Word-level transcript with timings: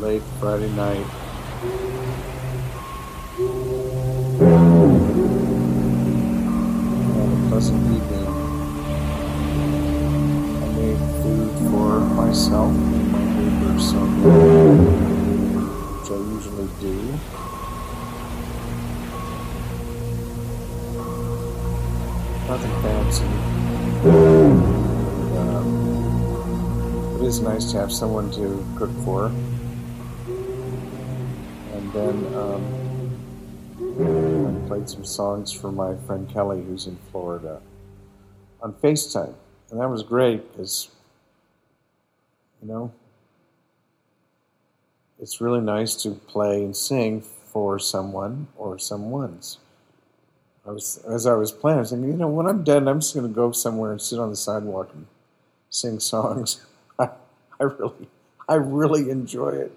late 0.00 0.22
Friday 0.38 0.70
night. 0.70 1.04
A 7.16 7.48
pleasant 7.48 7.82
evening. 7.96 8.28
I 10.62 10.66
made 10.78 11.02
food 11.22 11.50
for 11.70 11.90
myself 12.14 12.70
and 12.70 13.10
my 13.10 13.24
neighbors, 13.24 13.84
so 13.90 13.98
which 15.98 16.10
I 16.12 16.14
usually 16.30 16.70
do. 16.80 16.94
Nothing 22.46 22.74
fancy. 22.82 23.30
Uh, 25.34 25.62
it 27.16 27.22
is 27.26 27.40
nice 27.40 27.64
to 27.72 27.78
have 27.78 27.90
someone 27.92 28.30
to 28.30 28.64
cook 28.78 28.92
for. 29.04 29.32
And 31.88 31.94
then 31.94 32.34
um, 32.34 32.64
I 34.64 34.68
played 34.68 34.90
some 34.90 35.04
songs 35.06 35.52
for 35.52 35.72
my 35.72 35.96
friend 36.06 36.28
Kelly, 36.28 36.62
who's 36.62 36.86
in 36.86 36.98
Florida, 37.10 37.62
on 38.60 38.74
FaceTime. 38.74 39.32
And 39.70 39.80
that 39.80 39.88
was 39.88 40.02
great 40.02 40.52
because, 40.52 40.90
you 42.60 42.68
know, 42.68 42.92
it's 45.18 45.40
really 45.40 45.62
nice 45.62 45.94
to 46.02 46.10
play 46.10 46.62
and 46.62 46.76
sing 46.76 47.22
for 47.22 47.78
someone 47.78 48.48
or 48.58 48.78
someone's. 48.78 49.58
I 50.66 50.72
was 50.72 51.02
as 51.08 51.26
I 51.26 51.32
was 51.34 51.52
playing, 51.52 51.78
I 51.78 51.80
was 51.80 51.90
thinking, 51.90 52.10
you 52.10 52.16
know, 52.18 52.28
when 52.28 52.46
I'm 52.46 52.64
dead, 52.64 52.86
I'm 52.86 53.00
just 53.00 53.14
going 53.14 53.26
to 53.26 53.34
go 53.34 53.52
somewhere 53.52 53.92
and 53.92 54.02
sit 54.02 54.18
on 54.18 54.28
the 54.28 54.36
sidewalk 54.36 54.90
and 54.92 55.06
sing 55.70 56.00
songs. 56.00 56.66
I, 56.98 57.08
I 57.60 57.64
really, 57.64 58.08
I 58.46 58.54
really 58.56 59.08
enjoy 59.08 59.50
it, 59.50 59.72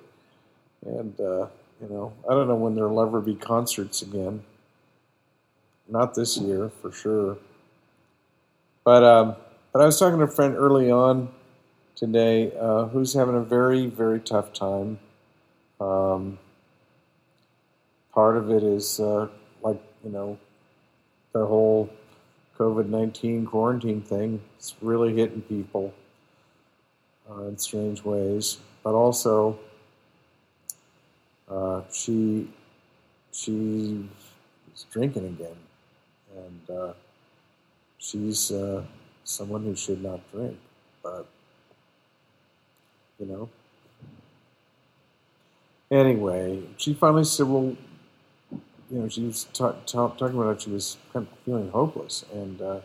and 0.85 1.19
uh, 1.19 1.47
you 1.81 1.89
know, 1.89 2.13
I 2.29 2.33
don't 2.33 2.47
know 2.47 2.55
when 2.55 2.75
there'll 2.75 3.01
ever 3.01 3.21
be 3.21 3.35
concerts 3.35 4.01
again. 4.01 4.43
Not 5.89 6.13
this 6.13 6.37
year, 6.37 6.69
for 6.81 6.91
sure. 6.91 7.37
But 8.83 9.03
um, 9.03 9.35
but 9.73 9.81
I 9.81 9.85
was 9.85 9.99
talking 9.99 10.19
to 10.19 10.25
a 10.25 10.27
friend 10.27 10.55
early 10.55 10.91
on 10.91 11.29
today 11.95 12.51
uh, 12.59 12.85
who's 12.85 13.13
having 13.13 13.35
a 13.35 13.41
very 13.41 13.87
very 13.87 14.19
tough 14.19 14.53
time. 14.53 14.99
Um, 15.79 16.37
part 18.13 18.37
of 18.37 18.49
it 18.51 18.63
is 18.63 18.99
uh, 18.99 19.27
like 19.61 19.81
you 20.03 20.11
know 20.11 20.37
the 21.33 21.45
whole 21.45 21.89
COVID 22.57 22.87
19 22.87 23.45
quarantine 23.47 24.01
thing. 24.01 24.41
It's 24.57 24.75
really 24.81 25.15
hitting 25.15 25.41
people 25.41 25.93
uh, 27.29 27.43
in 27.43 27.57
strange 27.57 28.03
ways. 28.03 28.57
But 28.83 28.93
also, 28.93 29.59
uh, 31.51 31.83
she 31.91 32.49
she 33.31 34.09
is 34.73 34.85
drinking 34.91 35.25
again. 35.27 35.57
And 36.35 36.69
uh, 36.77 36.93
she's 37.97 38.51
uh, 38.51 38.83
someone 39.23 39.63
who 39.63 39.75
should 39.75 40.01
not 40.03 40.19
drink. 40.31 40.57
But, 41.03 41.27
you 43.19 43.25
know. 43.25 43.49
Anyway, 45.91 46.63
she 46.77 46.93
finally 46.93 47.23
said, 47.25 47.47
well, 47.47 47.75
you 48.89 48.99
know, 48.99 49.07
she 49.07 49.25
was 49.25 49.45
ta- 49.53 49.75
ta- 49.85 50.09
talking 50.09 50.37
about 50.37 50.53
how 50.53 50.57
she 50.57 50.69
was 50.69 50.97
kind 51.13 51.27
of 51.31 51.37
feeling 51.39 51.69
hopeless, 51.69 52.25
and 52.33 52.61
uh, 52.61 52.81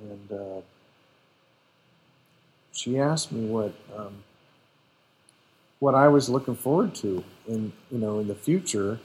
and 0.00 0.32
uh, 0.32 0.60
she 2.72 2.98
asked 2.98 3.32
me 3.32 3.46
what 3.48 3.74
um, 3.96 4.22
what 5.80 5.94
I 5.94 6.08
was 6.08 6.28
looking 6.28 6.54
forward 6.54 6.94
to 6.96 7.24
in 7.48 7.72
you 7.90 7.98
know 7.98 8.20
in 8.20 8.28
the 8.28 8.34
future, 8.34 9.00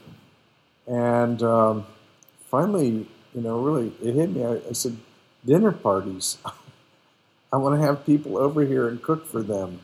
and 0.86 1.42
um, 1.42 1.86
finally, 2.50 3.08
you 3.34 3.40
know, 3.40 3.60
really 3.60 3.92
it 4.02 4.14
hit 4.14 4.30
me. 4.30 4.44
I, 4.44 4.60
I 4.68 4.72
said, 4.72 4.96
dinner 5.44 5.72
parties. 5.72 6.38
I 7.52 7.58
want 7.58 7.80
to 7.80 7.86
have 7.86 8.04
people 8.06 8.38
over 8.38 8.64
here 8.64 8.88
and 8.88 9.02
cook 9.02 9.26
for 9.26 9.42
them, 9.42 9.80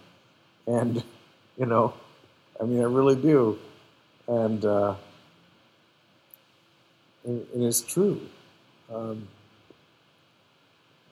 and 0.66 1.02
you 1.58 1.66
know, 1.66 1.94
I 2.60 2.64
mean, 2.64 2.80
I 2.80 2.84
really 2.86 3.16
do, 3.16 3.58
and. 4.28 4.64
Uh, 4.64 4.94
and 7.24 7.46
it's 7.54 7.80
true. 7.80 8.20
Um, 8.92 9.28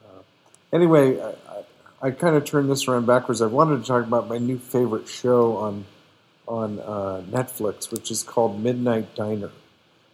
uh, 0.04 0.22
anyway, 0.72 1.20
I, 1.20 1.34
I, 2.02 2.10
kind 2.12 2.34
of 2.34 2.44
turned 2.44 2.70
this 2.70 2.88
around 2.88 3.06
backwards. 3.06 3.42
I 3.42 3.46
wanted 3.46 3.82
to 3.82 3.86
talk 3.86 4.06
about 4.06 4.28
my 4.28 4.38
new 4.38 4.58
favorite 4.58 5.08
show 5.08 5.56
on 5.56 5.84
on 6.48 6.80
uh, 6.80 7.22
Netflix, 7.30 7.92
which 7.92 8.10
is 8.10 8.24
called 8.24 8.60
Midnight 8.60 9.14
Diner, 9.14 9.50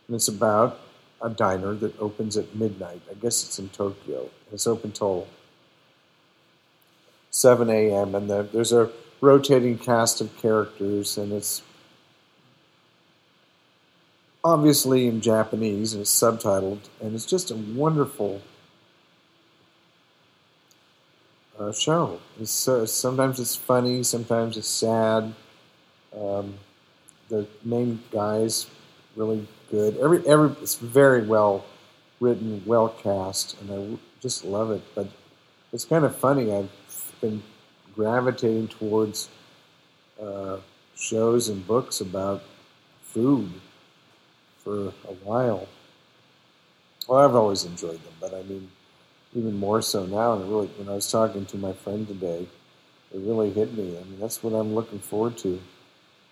and 0.07 0.15
it's 0.15 0.29
about 0.29 0.79
a 1.23 1.31
diner 1.31 1.75
that 1.75 1.99
opens 1.99 2.37
at 2.37 2.55
midnight. 2.55 3.01
I 3.11 3.15
guess 3.15 3.43
it's 3.45 3.59
in 3.59 3.71
Tokyo. 3.71 4.29
It's 4.53 4.67
open 4.67 4.93
till 4.93 5.27
7 7.31 7.71
a.m. 7.71 8.15
and 8.15 8.29
the, 8.29 8.43
there's 8.43 8.73
a 8.73 8.91
rotating 9.21 9.79
cast 9.79 10.21
of 10.21 10.37
characters, 10.39 11.17
and 11.17 11.33
it's 11.33 11.63
obviously 14.45 15.07
in 15.07 15.21
Japanese 15.21 15.93
and 15.93 16.03
it's 16.03 16.15
subtitled, 16.15 16.81
and 17.01 17.15
it's 17.15 17.27
just 17.27 17.51
a 17.51 17.57
wonderful 17.57 18.43
uh, 21.59 21.72
show. 21.72 22.19
It's, 22.41 22.69
uh, 22.69 22.87
sometimes 22.87 23.41
it's 23.41 23.56
funny, 23.56 24.03
sometimes 24.03 24.56
it's 24.56 24.69
sad. 24.69 25.34
Um, 26.19 26.55
the 27.28 27.47
main 27.65 28.03
guy's 28.11 28.67
really 29.17 29.47
good. 29.71 29.97
Every 29.99 30.27
every 30.27 30.50
it's 30.62 30.77
very 30.77 31.22
well 31.27 31.65
written, 32.21 32.62
well 32.65 32.89
cast, 32.89 33.61
and 33.61 33.71
I 33.71 33.99
just 34.21 34.45
love 34.45 34.71
it. 34.71 34.83
But 34.95 35.09
it's 35.72 35.84
kind 35.84 36.05
of 36.05 36.16
funny. 36.16 36.53
I've 36.53 36.71
been 37.21 37.43
gravitating 37.95 38.69
towards 38.69 39.28
uh, 40.22 40.59
shows 40.97 41.49
and 41.49 41.66
books 41.66 42.00
about 42.00 42.43
food 43.03 43.50
for 44.59 44.89
a 44.89 45.15
while. 45.25 45.66
Well, 47.09 47.19
I've 47.19 47.34
always 47.34 47.65
enjoyed 47.65 48.03
them, 48.03 48.15
but 48.21 48.34
I 48.34 48.43
mean, 48.43 48.69
even 49.35 49.57
more 49.59 49.83
so 49.83 50.07
now. 50.07 50.35
And 50.35 50.49
really, 50.49 50.69
when 50.79 50.89
I 50.89 50.95
was 50.95 51.11
talking 51.11 51.47
to 51.47 51.57
my 51.57 51.73
friend 51.73 52.07
today, 52.07 52.47
it 53.13 53.21
really 53.21 53.51
hit 53.51 53.77
me. 53.77 53.97
I 53.99 54.05
mean, 54.05 54.19
that's 54.21 54.43
what 54.43 54.53
I'm 54.53 54.75
looking 54.75 54.99
forward 54.99 55.37
to. 55.39 55.61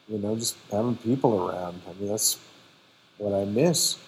You 0.09 0.19
know, 0.19 0.37
just 0.37 0.56
having 0.71 0.97
people 0.97 1.49
around. 1.49 1.81
I 1.88 1.93
mean, 2.00 2.09
that's 2.09 2.38
what 3.19 3.32
I 3.34 3.44
miss. 3.44 3.99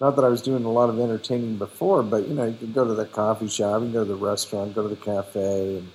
Not 0.00 0.16
that 0.16 0.24
I 0.24 0.28
was 0.28 0.42
doing 0.42 0.64
a 0.64 0.70
lot 0.70 0.90
of 0.90 0.98
entertaining 0.98 1.56
before, 1.56 2.02
but 2.02 2.26
you 2.26 2.34
know, 2.34 2.44
you 2.44 2.56
could 2.56 2.74
go 2.74 2.84
to 2.84 2.94
the 2.94 3.06
coffee 3.06 3.48
shop, 3.48 3.80
you 3.80 3.86
can 3.86 3.92
go 3.92 4.04
to 4.04 4.12
the 4.12 4.16
restaurant, 4.16 4.74
go 4.74 4.82
to 4.82 4.88
the 4.88 4.96
cafe, 4.96 5.78
and 5.78 5.90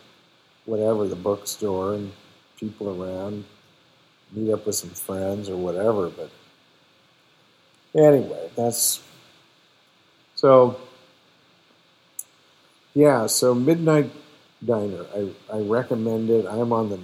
whatever, 0.65 1.07
the 1.07 1.17
bookstore, 1.17 1.95
and 1.95 2.11
people 2.57 3.01
around, 3.01 3.43
meet 4.31 4.51
up 4.51 4.65
with 4.65 4.75
some 4.75 4.91
friends 4.91 5.49
or 5.49 5.57
whatever. 5.57 6.09
But 6.09 6.29
Anyway, 7.95 8.49
that's 8.55 9.01
so. 10.35 10.79
Yeah, 12.93 13.27
so 13.27 13.53
Midnight 13.53 14.11
Diner. 14.65 15.05
I, 15.15 15.31
I 15.53 15.61
recommend 15.61 16.29
it. 16.29 16.45
I'm 16.45 16.73
on 16.73 16.89
the 16.89 16.99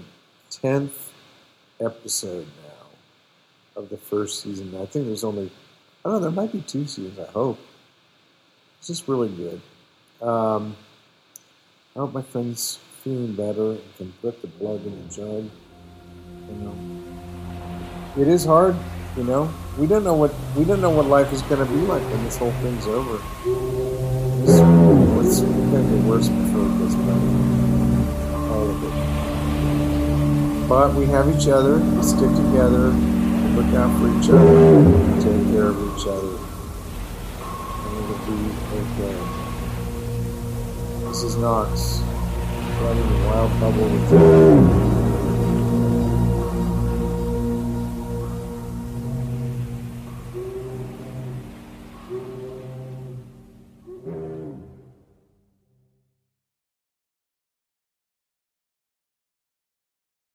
tenth 0.49 1.13
episode 1.79 2.47
now 2.63 3.81
of 3.81 3.89
the 3.89 3.97
first 3.97 4.41
season. 4.41 4.75
I 4.75 4.85
think 4.85 5.05
there's 5.05 5.23
only 5.23 5.51
I 6.03 6.09
don't 6.09 6.13
know. 6.13 6.19
There 6.19 6.31
might 6.31 6.51
be 6.51 6.61
two 6.61 6.85
seasons. 6.85 7.19
I 7.19 7.31
hope. 7.31 7.59
It's 8.79 8.87
just 8.87 9.07
really 9.07 9.29
good. 9.29 9.61
Um, 10.21 10.75
I 11.95 11.99
hope 11.99 12.13
my 12.13 12.21
friend's 12.21 12.79
feeling 13.03 13.33
better 13.33 13.71
and 13.71 13.97
can 13.97 14.13
put 14.21 14.41
the 14.41 14.47
blood 14.47 14.85
in 14.85 15.07
the 15.07 15.13
jug. 15.13 15.49
You 16.49 16.55
know, 16.61 18.21
it 18.21 18.27
is 18.27 18.45
hard 18.45 18.75
you 19.17 19.23
know, 19.23 19.53
we 19.77 19.87
don't 19.87 20.03
know 20.03 20.13
what 20.13 20.33
we 20.57 20.65
don't 20.65 20.81
know 20.81 20.89
what 20.89 21.05
life 21.05 21.31
is 21.31 21.41
going 21.43 21.65
to 21.65 21.73
be 21.73 21.79
like 21.87 22.01
when 22.01 22.23
this 22.25 22.35
whole 22.35 22.51
thing's 22.51 22.85
over. 22.85 23.17
What's 25.25 25.41
going 25.41 25.71
to 25.71 25.77
get 25.81 26.05
worse 26.05 26.29
before 26.29 26.65
it 26.65 26.77
gets 26.77 26.95
better. 26.95 27.31
All 28.53 28.69
of 28.69 28.83
it. 28.83 28.93
But 30.69 30.93
we 30.93 31.05
have 31.07 31.27
each 31.29 31.47
other. 31.47 31.79
We 31.79 32.03
stick 32.03 32.29
together. 32.29 32.91
We 32.91 33.49
look 33.57 33.73
out 33.75 33.89
for 33.99 34.07
each 34.19 34.29
other. 34.29 34.79
We 34.79 35.13
take 35.21 35.43
care 35.51 35.69
of 35.73 35.77
each 35.81 36.05
other, 36.07 36.37
and 37.81 37.93
it'll 38.03 38.21
be 38.29 38.37
okay. 38.81 39.17
This 41.07 41.21
is 41.23 41.35
Knox, 41.37 42.01
running 42.81 43.07
the 43.09 43.17
wild 43.27 43.51
bubble 43.59 43.87
with 43.89 44.11
you. 44.11 44.94